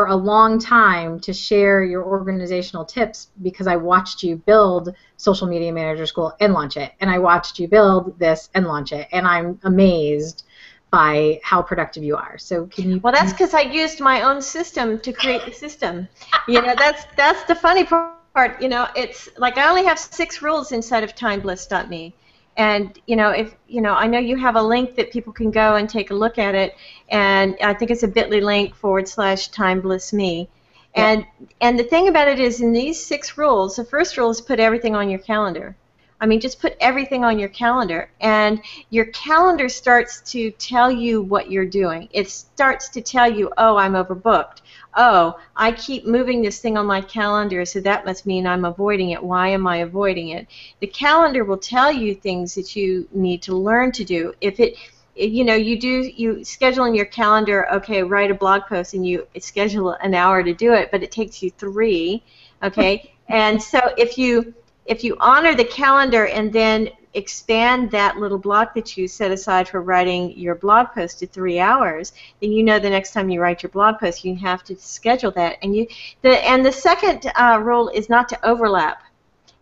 [0.00, 5.46] for a long time to share your organizational tips because I watched you build Social
[5.46, 6.92] Media Manager School and launch it.
[7.00, 9.08] And I watched you build this and launch it.
[9.12, 10.44] And I'm amazed
[10.90, 12.38] by how productive you are.
[12.38, 16.08] So can you Well, that's cuz I used my own system to create the system.
[16.48, 20.40] you know, that's that's the funny part, you know, it's like I only have 6
[20.40, 22.14] rules inside of timebliss.me
[22.56, 25.50] and you know if you know i know you have a link that people can
[25.50, 26.74] go and take a look at it.
[27.08, 30.48] And i think it's a bit.ly link forward slash time bliss me
[30.94, 31.24] and
[31.60, 34.58] and the thing about it is in these six rules the first rule is put
[34.58, 35.76] everything on your calendar.
[36.20, 38.10] I mean just put everything on your calendar.
[38.20, 38.60] And
[38.90, 42.08] your calendar starts to tell you what you're doing.
[42.12, 44.60] It starts to tell you oh i'm overbooked
[44.94, 49.10] oh, I keep moving this thing on my calendar, so that must mean I'm avoiding
[49.10, 49.22] it.
[49.22, 50.46] Why am I avoiding it?
[50.80, 54.34] The calendar will tell you things that you need to learn to do.
[54.40, 54.76] If it
[55.16, 59.06] you know you do you schedule in your calendar okay write a blog post and
[59.06, 62.22] you schedule an hour to do it but it takes you three
[62.62, 64.54] okay and so if you
[64.86, 69.68] if you honor the calendar and then expand that little block that you set aside
[69.68, 73.40] for writing your blog post to three hours, then you know the next time you
[73.40, 75.58] write your blog post, you have to schedule that.
[75.62, 75.86] And you,
[76.22, 79.02] the and the second uh, rule is not to overlap.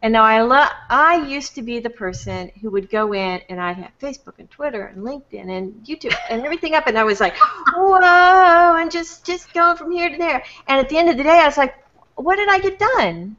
[0.00, 3.60] And now I lo- I used to be the person who would go in and
[3.60, 7.20] I'd have Facebook and Twitter and LinkedIn and YouTube and everything up, and I was
[7.20, 7.34] like,
[7.74, 10.44] whoa, and just just going from here to there.
[10.68, 11.74] And at the end of the day, I was like,
[12.14, 13.36] what did I get done?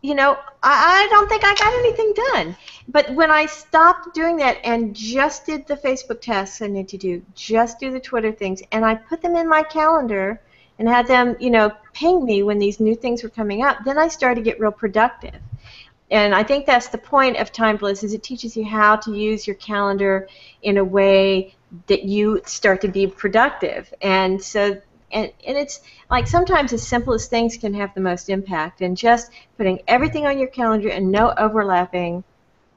[0.00, 2.56] You know, I, I don't think I got anything done.
[2.88, 6.98] But when I stopped doing that and just did the Facebook tasks I need to
[6.98, 10.40] do, just do the Twitter things, and I put them in my calendar
[10.78, 13.98] and had them, you know, ping me when these new things were coming up, then
[13.98, 15.34] I started to get real productive.
[16.10, 19.14] And I think that's the point of Time Bliss is it teaches you how to
[19.14, 20.28] use your calendar
[20.62, 21.54] in a way
[21.86, 23.92] that you start to be productive.
[24.00, 24.80] And so
[25.12, 29.30] and, and it's like sometimes the simplest things can have the most impact and just
[29.56, 32.24] putting everything on your calendar and no overlapping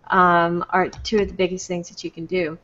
[0.07, 2.57] um, are two of the biggest things that you can do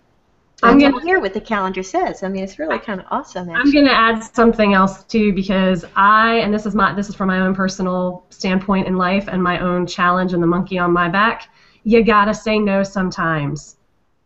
[0.63, 2.23] I'm going to hear what the calendar says.
[2.23, 3.49] I mean, it's really kind of awesome.
[3.49, 3.61] Actually.
[3.61, 7.15] I'm going to add something else too because I, and this is my, this is
[7.15, 10.91] from my own personal standpoint in life and my own challenge and the monkey on
[10.91, 11.49] my back.
[11.83, 13.76] You gotta say no sometimes.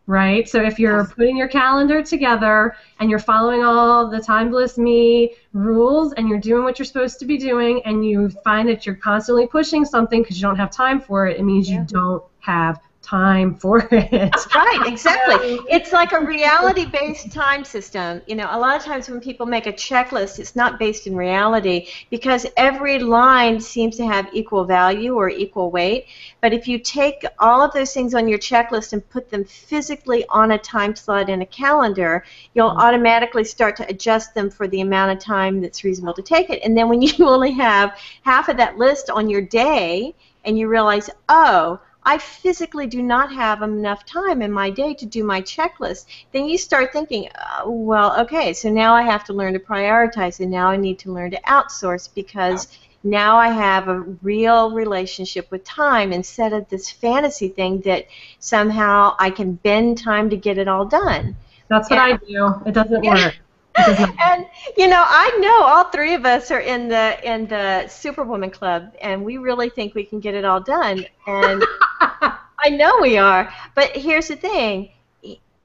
[0.07, 0.47] Right?
[0.49, 5.33] So if you're putting your calendar together and you're following all the time bliss me
[5.53, 8.95] rules and you're doing what you're supposed to be doing and you find that you're
[8.95, 11.79] constantly pushing something because you don't have time for it, it means Yeah.
[11.81, 14.35] you don't have time for it.
[14.55, 15.59] Right, exactly.
[15.69, 18.21] It's like a reality based time system.
[18.27, 21.15] You know, a lot of times when people make a checklist, it's not based in
[21.15, 26.07] reality because every line seems to have equal value or equal weight.
[26.41, 30.25] But if you take all of those things on your checklist and put them physically
[30.29, 32.79] on a time slot in a calendar, you'll mm-hmm.
[32.79, 36.61] automatically start to adjust them for the amount of time that's reasonable to take it.
[36.63, 40.67] And then when you only have half of that list on your day and you
[40.67, 45.41] realize, oh, I physically do not have enough time in my day to do my
[45.41, 49.59] checklist, then you start thinking, uh, well, okay, so now I have to learn to
[49.59, 52.67] prioritize, and now I need to learn to outsource because
[53.03, 58.07] now I have a real relationship with time instead of this fantasy thing that
[58.39, 61.35] somehow I can bend time to get it all done.
[61.67, 62.55] That's what I do.
[62.65, 63.25] It doesn't Yeah.
[63.27, 63.35] work.
[63.81, 64.15] It does not.
[64.19, 64.45] and
[64.77, 68.93] you know, I know all three of us are in the in the Superwoman Club,
[69.01, 71.05] and we really think we can get it all done.
[71.27, 71.63] And
[72.01, 73.53] I know we are.
[73.75, 74.89] But here's the thing: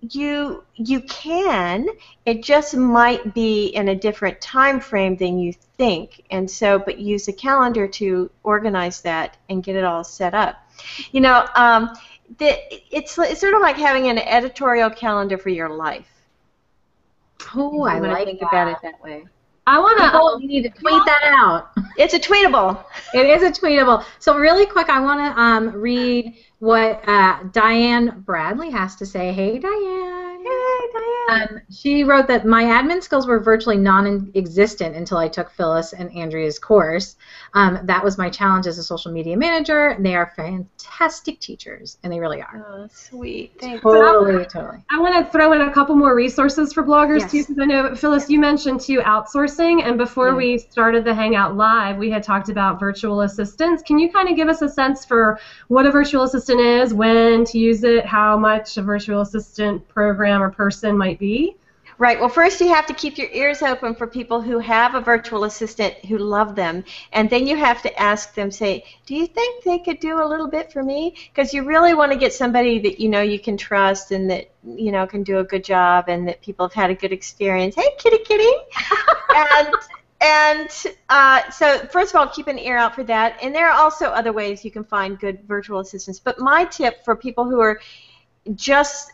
[0.00, 1.88] you you can.
[2.24, 6.24] It just might be in a different time frame than you think.
[6.30, 10.56] And so, but use a calendar to organize that and get it all set up.
[11.12, 11.90] You know, um,
[12.38, 12.56] the,
[12.94, 16.15] it's it's sort of like having an editorial calendar for your life.
[17.54, 18.48] Oh, I like think that.
[18.48, 19.24] about it that way.
[19.66, 20.42] I want to.
[20.42, 21.70] You need to tweet that out.
[21.96, 22.84] It's a tweetable.
[23.14, 24.04] It is a tweetable.
[24.20, 29.32] So really quick, I want to um, read what uh, Diane Bradley has to say.
[29.32, 30.25] Hey, Diane.
[31.28, 36.10] Um, she wrote that my admin skills were virtually non-existent until I took Phyllis and
[36.16, 37.16] Andrea's course.
[37.54, 39.88] Um, that was my challenge as a social media manager.
[39.88, 42.66] And they are fantastic teachers, and they really are.
[42.68, 43.52] Oh, sweet.
[43.60, 43.82] Thanks.
[43.82, 44.84] Totally, totally.
[44.90, 47.30] I want to throw in a couple more resources for bloggers Yes.
[47.30, 50.34] too, because I know Phyllis, you mentioned too outsourcing, and before Yeah.
[50.36, 53.82] we started the Hangout Live, we had talked about virtual assistants.
[53.82, 57.44] Can you kind of give us a sense for what a virtual assistant is, when
[57.46, 61.56] to use it, how much a virtual assistant program or person might be?
[61.98, 62.20] Right.
[62.20, 65.44] Well, first you have to keep your ears open for people who have a virtual
[65.44, 69.64] assistant who love them, and then you have to ask them, say, "Do you think
[69.64, 72.78] they could do a little bit for me?" Because you really want to get somebody
[72.80, 76.06] that you know you can trust and that you know can do a good job
[76.08, 77.74] and that people have had a good experience.
[77.74, 78.52] Hey, kitty, kitty.
[79.34, 79.74] and
[80.20, 80.70] and
[81.08, 83.38] uh, so first of all, keep an ear out for that.
[83.42, 86.20] And there are also other ways you can find good virtual assistants.
[86.20, 87.80] But my tip for people who are
[88.54, 89.12] just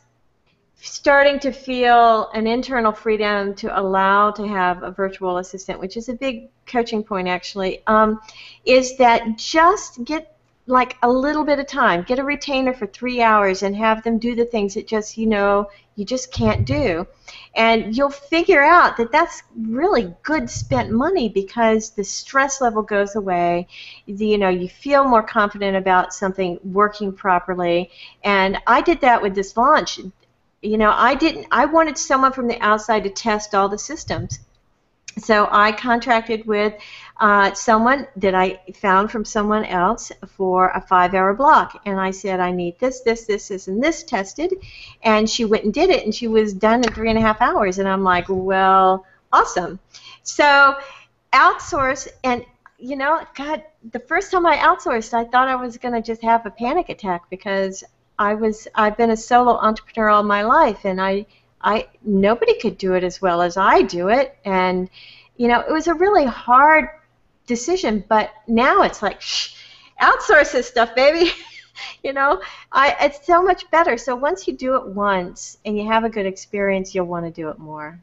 [0.84, 6.08] starting to feel an internal freedom to allow to have a virtual assistant, which is
[6.08, 8.20] a big coaching point actually, um,
[8.64, 12.02] is that just get like a little bit of time.
[12.02, 15.26] Get a retainer for three hours and have them do the things that just you
[15.26, 17.06] know you just can't do,
[17.54, 23.16] and you'll figure out that that's really good spent money because the stress level goes
[23.16, 23.66] away.
[24.06, 27.90] You know, you feel more confident about something working properly,
[28.24, 30.00] and I did that with this launch
[30.62, 34.38] you know i didn't i wanted someone from the outside to test all the systems.
[35.18, 36.72] So i contracted with
[37.20, 41.82] uh, someone that i found from someone else for a five hour block.
[41.84, 44.54] And i said i need this this this this and this tested.
[45.02, 47.42] And she went and did it and she was done in three and a half
[47.42, 47.78] hours.
[47.78, 49.80] And i'm like well awesome.
[50.22, 50.78] So
[51.32, 52.44] outsource and
[52.78, 56.20] you know god the first time i outsourced i thought i was going to just
[56.20, 57.82] have a panic attack because
[58.22, 61.26] I was I've been a solo entrepreneur all my life and I
[61.62, 64.88] I nobody could do it as well as I do it and
[65.36, 66.88] you know it was a really hard
[67.46, 69.54] decision but now it's like shh,
[70.02, 71.30] outsource this stuff baby
[72.04, 72.40] you know
[72.72, 76.10] I it's so much better so once you do it once and you have a
[76.10, 78.00] good experience you'll want to do it more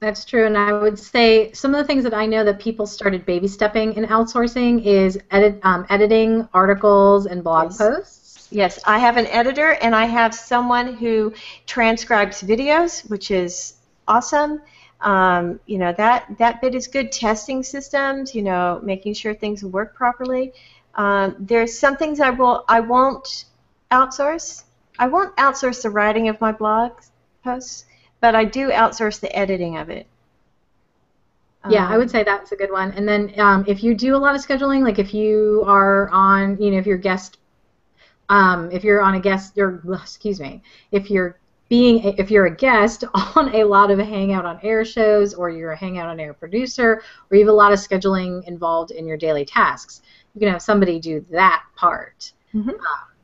[0.00, 2.86] That's true, and I would say some of the things that I know that people
[2.86, 7.78] started baby stepping in outsourcing is edit, um, editing articles and blog Yes.
[7.78, 8.25] posts.
[8.50, 11.32] Yes, I have an editor and I have someone who
[11.66, 13.74] transcribes videos, which is
[14.06, 14.62] awesome.
[15.00, 17.12] Um, you know that that bit is good.
[17.12, 20.52] Testing systems, you know, making sure things work properly.
[20.94, 23.44] Um, there's some things I will I won't
[23.90, 24.64] outsource.
[24.98, 26.92] I won't outsource the writing of my blog
[27.44, 27.84] posts,
[28.20, 30.06] but I do outsource the editing of it.
[31.64, 32.92] Yeah, I Um, would say that's a good one.
[32.92, 36.56] And then um, if you do a lot of scheduling, like if you are on,
[36.60, 37.38] you know, if you're guest,
[38.28, 40.62] um, if you're on a guest, or excuse me,
[40.92, 45.34] if you're being, if you're a guest on a lot of Hangout on Air shows,
[45.34, 48.90] or you're a Hangout on Air producer, or you have a lot of scheduling involved
[48.90, 50.02] in your daily tasks,
[50.34, 52.32] you can have somebody do that part.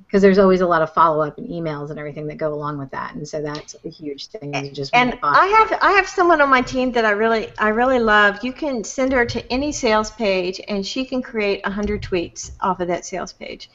[0.07, 2.77] Because there's always a lot of follow up and emails and everything that go along
[2.77, 4.55] with that, and so that's a huge thing.
[4.93, 8.45] And I have I have someone on my team that I really I really love.
[8.45, 12.81] You can send her to any sales page, and she can create hundred tweets off
[12.81, 13.71] of that sales page,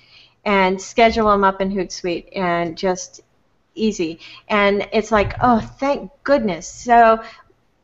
[0.48, 3.22] and schedule them up in Hootsuite, and just
[3.76, 4.20] easy.
[4.48, 6.68] And it's like, oh, thank goodness.
[6.68, 7.22] So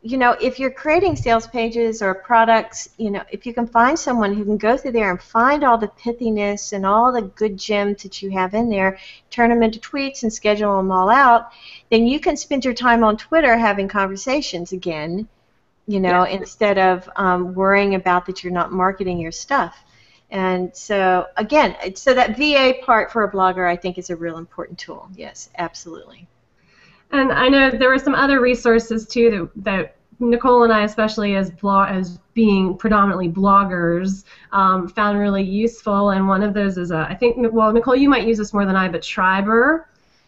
[0.06, 3.98] you know, if you're creating sales pages or products, you know, if you can find
[3.98, 7.56] someone who can go through there and find all the pithiness and all the good
[7.56, 8.98] gems that you have in there,
[9.30, 11.52] turn them into tweets and schedule them all out,
[11.90, 15.26] then you can spend your time on Twitter having conversations again,
[15.86, 16.36] you know, yeah.
[16.36, 19.74] instead of um, worrying about that you're not marketing your stuff.
[20.34, 24.36] And so, again, so that VA part for a blogger, I think, is a real
[24.36, 25.08] important tool.
[25.14, 26.26] Yes, absolutely.
[27.12, 31.36] And I know there were some other resources too that, that Nicole and I, especially
[31.36, 36.10] as blog as being predominantly bloggers, um, found really useful.
[36.10, 38.66] And one of those is a, I think, well, Nicole, you might use this more
[38.66, 39.86] than I, but Triberr.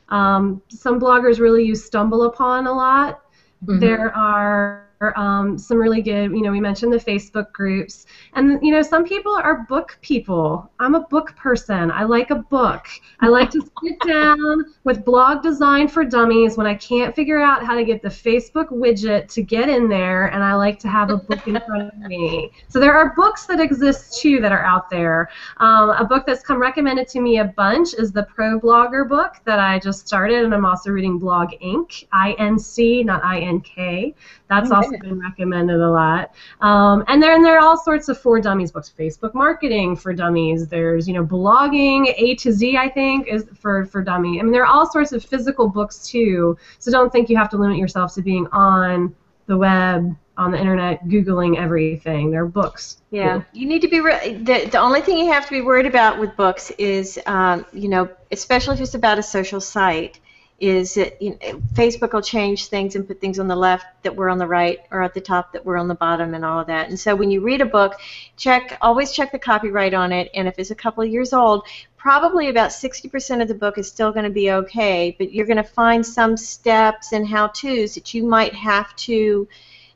[0.08, 3.22] Um, some bloggers really use StumbleUpon a lot.
[3.64, 3.80] Mm-hmm.
[3.80, 4.86] There are
[5.16, 8.06] um, some really good, you know, we mentioned the Facebook groups.
[8.35, 10.70] And, you know, some people are book people.
[10.80, 11.90] I'm a book person.
[11.90, 12.87] I like a book.
[13.20, 17.64] I like to sit down with blog design for dummies when I can't figure out
[17.64, 21.11] how to get the Facebook widget to get in there, and I like to have
[21.11, 22.50] a book in front of me.
[22.68, 25.30] So there are books that exist too that are out there.
[25.59, 29.35] Um, a book that's come recommended to me a bunch is the Pro Blogger book
[29.44, 32.06] that I just started, and I'm also reading Blog Inc.
[32.12, 34.14] I N C, not I N K.
[34.48, 34.76] That's okay.
[34.76, 36.32] also been recommended a lot.
[36.61, 38.92] Um, and then there are all sorts of for dummies books.
[38.96, 40.68] Facebook marketing for dummies.
[40.68, 42.76] There's you know blogging A to Z.
[42.76, 44.38] I think is for for dummy.
[44.38, 46.56] I mean there are all sorts of physical books too.
[46.78, 49.14] So don't think you have to limit yourself to being on
[49.46, 54.00] the web on the internet googling everything there are books yeah you need to be
[54.00, 57.64] re- the, the only thing you have to be worried about with books is um,
[57.72, 60.20] you know especially if it's about a social site
[60.58, 64.16] is that you know, Facebook will change things and put things on the left that
[64.16, 66.60] were on the right or at the top that were on the bottom and all
[66.60, 66.88] of that.
[66.88, 67.94] And so when you read a book,
[68.36, 70.30] check always check the copyright on it.
[70.34, 71.66] And if it's a couple of years old,
[71.98, 75.14] probably about 60% of the book is still going to be okay.
[75.18, 79.46] But you're going to find some steps and how-tos that you might have to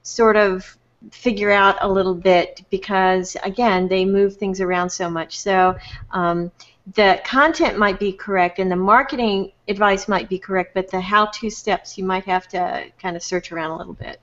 [0.03, 0.77] sort of
[1.11, 5.39] figure out a little bit because again they move things around so much.
[5.39, 5.79] So.
[6.11, 6.53] Um,
[6.95, 11.51] the content might be correct and the marketing advice might be correct, but the how-to
[11.51, 14.21] steps you might have to kind of search around a little bit.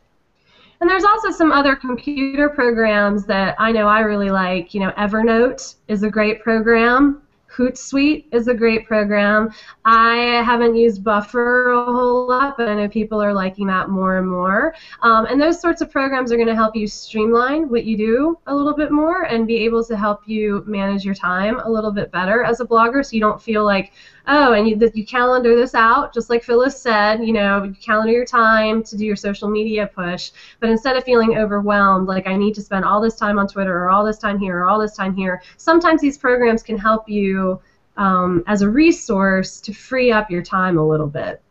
[0.79, 4.73] And there's also some other computer programs that I know I really like.
[4.73, 7.23] You know, Evernote is a great program.
[7.57, 9.49] Hootsuite is a great program.
[9.83, 14.17] I haven't used Buffer a whole lot, but I know people are liking that more
[14.17, 14.75] and more.
[15.01, 18.37] Um, and those sorts of programs are going to help you streamline what you do
[18.45, 21.91] a little bit more and be able to help you manage your time a little
[21.91, 23.93] bit better as a blogger so you don't feel like,
[24.27, 28.11] oh, and you, you calendar this out, just like Phyllis said, you know, you calendar
[28.11, 30.31] your time to do your social media push.
[30.59, 33.73] But instead of feeling overwhelmed, like I need to spend all this time on Twitter
[33.73, 37.07] or all this time here or all this time here, sometimes these programs can help
[37.07, 37.59] you
[37.95, 41.41] um, as a resource to free up your time a little bit.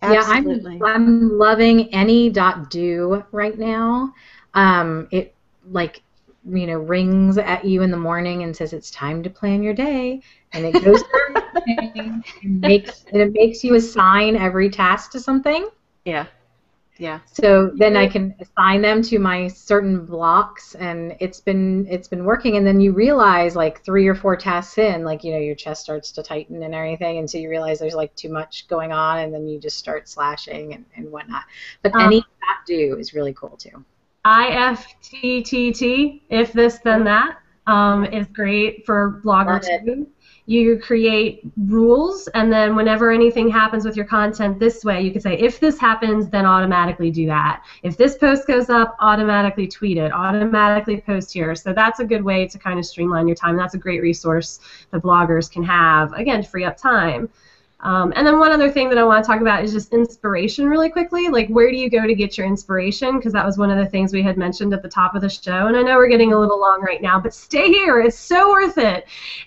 [0.00, 0.76] Absolutely.
[0.76, 4.14] Yeah, I'm, I'm loving any.do right now.
[4.54, 5.34] Um, it
[5.70, 6.02] like
[6.44, 9.74] you know rings at you in the morning and says it's time to plan your
[9.74, 10.20] day.
[10.52, 12.24] And it goes through and
[12.60, 15.68] makes and it makes you assign every task to something.
[16.04, 16.26] Yeah.
[17.00, 17.20] Yeah.
[17.32, 22.24] So then i can assign them to my certain blocks and it's been it's been
[22.24, 22.56] working.
[22.56, 25.82] And then you realize like three or four tasks in like you know your chest
[25.82, 27.18] starts to tighten and everything.
[27.18, 30.08] And so you realize there's like too much going on and then you just start
[30.08, 31.44] slashing and, and whatnot.
[31.82, 33.84] But um, any.do is really cool too
[34.28, 40.06] IFTTT, if this then that, um, is great for bloggers too.
[40.44, 45.20] You create rules, and then whenever anything happens with your content this way, you can
[45.20, 47.62] say, if this happens, then automatically do that.
[47.82, 51.54] If this post goes up, automatically tweet it, automatically post here.
[51.54, 53.56] So that's a good way to kind of streamline your time.
[53.56, 54.60] That's a great resource
[54.90, 57.28] that bloggers can have, again, free up time.
[57.80, 60.68] Um, and then one other thing that I want to talk about is just inspiration
[60.68, 61.28] really quickly.
[61.28, 63.16] Like, where do you go to get your inspiration?
[63.16, 65.28] Because that was one of the things we had mentioned at the top of the
[65.28, 65.68] show.
[65.68, 68.00] And I know we're getting a little long right now, but stay here.
[68.00, 69.06] It's so worth it.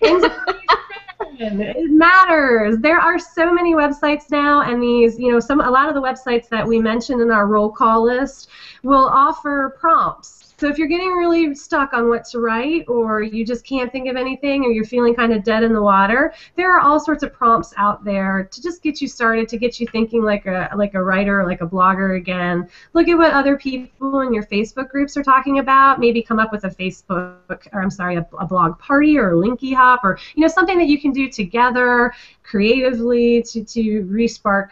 [1.38, 2.78] it matters.
[2.78, 6.00] There are so many websites now, and these, you know, some a lot of the
[6.00, 8.48] websites that we mentioned in our roll call list
[8.82, 13.44] will offer prompts So if you're getting really stuck on what to write, or you
[13.44, 16.72] just can't think of anything, or you're feeling kind of dead in the water, there
[16.72, 19.88] are all sorts of prompts out there to just get you started, to get you
[19.88, 22.68] thinking like a like a writer, like a blogger again.
[22.92, 25.98] Look at what other people in your Facebook groups are talking about.
[25.98, 29.34] Maybe come up with a Facebook, or I'm sorry, a, a blog party or a
[29.34, 34.68] Linky Hop, or you know something that you can do together creatively to to respark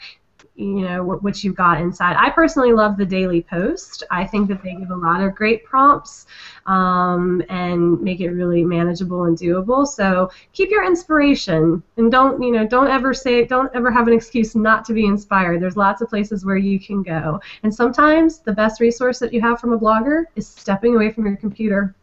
[0.56, 2.16] you know what, what you've got inside.
[2.18, 4.02] I personally love the Daily Post.
[4.10, 6.26] I think that they give a lot of great prompts
[6.66, 9.86] um, and make it really manageable and doable.
[9.86, 14.14] So keep your inspiration and don't you know don't ever say don't ever have an
[14.14, 15.62] excuse not to be inspired.
[15.62, 19.40] There's lots of places where you can go, and sometimes the best resource that you
[19.40, 21.94] have from a blogger is stepping away from your computer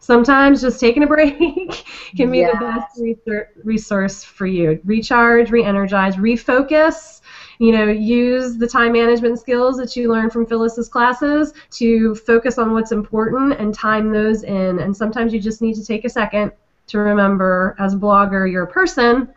[0.00, 1.84] sometimes just taking a break
[2.16, 2.52] can be yes.
[2.54, 4.80] the best resource for you.
[4.84, 7.20] Recharge, re-energize, refocus,
[7.58, 12.58] you know, use the time management skills that you learn from Phyllis's classes to focus
[12.58, 14.78] on what's important and time those in.
[14.78, 16.52] And sometimes you just need to take a second
[16.88, 19.28] to remember as a blogger, you're a person,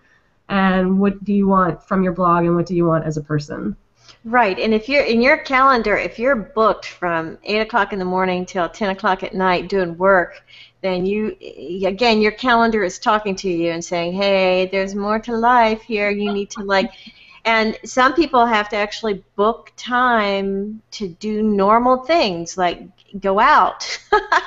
[0.49, 3.22] and what do you want from your blog and what do you want as a
[3.22, 3.76] person.
[4.24, 8.05] Right, and if you're in your calendar, if you're booked from eight o'clock in the
[8.05, 10.43] morning till ten o'clock at night doing work,
[10.82, 11.36] then you
[11.86, 16.09] again your calendar is talking to you and saying, "Hey, there's more to life here.
[16.09, 16.91] You need to like
[17.45, 22.81] and some people have to actually book time to do normal things like
[23.19, 23.99] go out,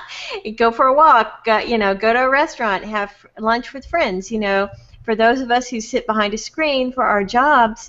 [0.56, 4.32] go for a walk, you know, go to a restaurant, have lunch with friends.
[4.32, 4.68] You know,
[5.04, 7.88] for those of us who sit behind a screen for our jobs,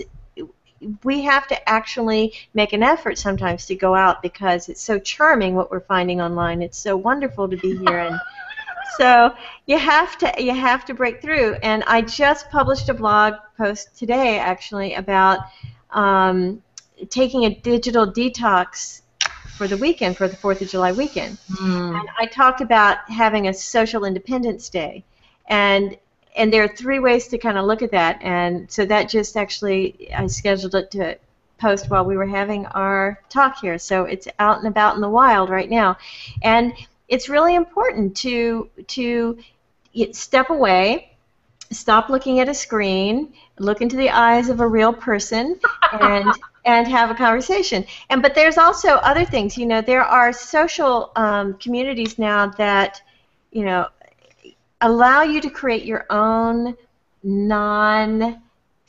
[1.03, 5.55] we have to actually make an effort sometimes to go out because it's so charming
[5.55, 6.61] what we're finding online.
[6.61, 8.19] It's so wonderful to be here and
[8.97, 9.33] so
[9.65, 11.53] you have to you have to break through.
[11.63, 15.39] And I just published a blog post today actually about
[15.91, 16.61] um,
[17.09, 19.01] taking a digital detox
[19.57, 21.37] for the weekend for the Fourth of July weekend.
[21.51, 21.99] Mm.
[21.99, 25.03] And I talked about having a social independence day,
[25.47, 25.97] and
[26.35, 28.19] and there are three ways to kind of look at that.
[28.21, 31.17] And so that just actually I scheduled it to
[31.57, 33.77] post while we were having our talk here.
[33.77, 35.97] So it's out and about in the wild right now,
[36.41, 36.73] and
[37.09, 39.37] it's really important to to
[40.11, 41.17] step away,
[41.71, 45.59] stop looking at a screen, look into the eyes of a real person,
[45.91, 46.31] and
[46.65, 47.85] and have a conversation.
[48.09, 49.57] And but there's also other things.
[49.57, 53.01] You know, there are social um, communities now that
[53.51, 53.87] you know
[54.81, 56.77] allow you to create your own
[57.23, 58.41] non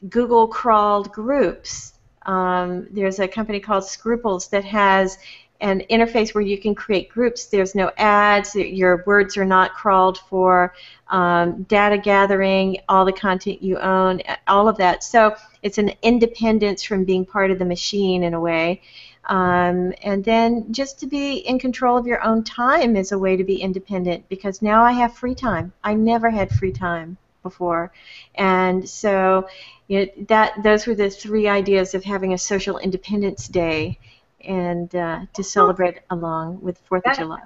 [0.08, 1.94] Google crawled groups.
[2.26, 5.18] Um, there's a company called Sgrouples that has
[5.60, 7.46] an interface where you can create groups.
[7.46, 8.54] There's no ads.
[8.54, 10.74] Your words are not crawled for
[11.08, 15.04] um, data gathering, all the content you own, all of that.
[15.04, 18.80] So it's an independence from being part of the machine in a way.
[19.26, 23.36] Um, and then just to be in control of your own time is a way
[23.36, 25.72] to be independent because now I have free time.
[25.84, 27.92] I never had free time before.
[28.34, 29.48] And so
[29.88, 33.98] you know, that those were the three ideas of having a social independence day
[34.44, 37.40] and uh, to celebrate along with Fourth of July.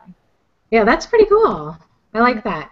[0.70, 1.76] Yeah, that's pretty cool.
[2.14, 2.70] I like that.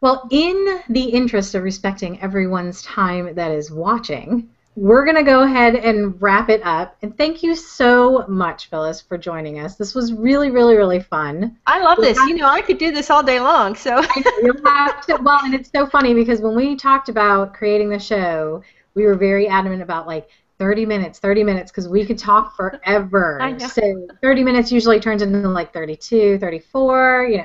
[0.00, 5.42] Well, in the interest of respecting everyone's time that is watching, we're going to go
[5.42, 6.96] ahead and wrap it up.
[7.02, 9.74] And thank you so much, Phyllis, for joining us.
[9.74, 11.56] This was really, really, really fun.
[11.66, 12.16] I love this.
[12.18, 13.74] you know, I could do this all day long.
[13.74, 14.00] So
[14.42, 17.98] you'll have to, well, and it's so funny because when we talked about creating the
[17.98, 18.62] show,
[18.94, 20.28] we were very adamant about like
[20.58, 23.38] 30 minutes, 30 minutes, because we could talk forever.
[23.42, 23.68] I know.
[23.68, 27.44] So 30 minutes usually turns into like 32, 34, you know.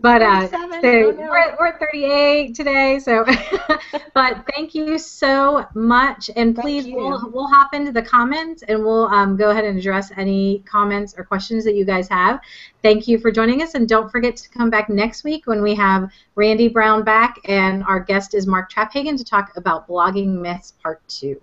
[0.00, 2.98] But uh, so we're, we're at 38 today.
[2.98, 3.26] So,
[4.14, 9.06] but thank you so much, and please we'll, we'll hop into the comments and we'll
[9.08, 12.40] um, go ahead and address any comments or questions that you guys have.
[12.82, 15.74] Thank you for joining us, and don't forget to come back next week when we
[15.74, 20.72] have Randy Brown back, and our guest is Mark Traphagen to talk about blogging myths
[20.82, 21.40] part two.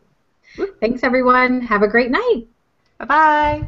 [0.80, 1.62] Thanks, everyone.
[1.62, 2.44] Have a great night.
[3.00, 3.64] Bye bye.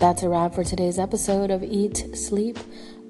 [0.00, 2.58] That's a wrap for today's episode of Eat, Sleep,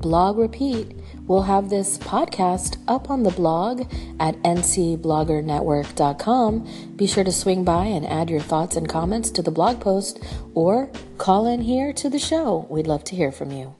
[0.01, 0.97] Blog, Repeat.
[1.21, 3.83] We'll have this podcast up on the blog
[4.19, 6.97] at ncbloggernetwork.com.
[6.97, 10.19] Be sure to swing by and add your thoughts and comments to the blog post
[10.53, 12.67] or call in here to the show.
[12.69, 13.77] We'd love to hear from you.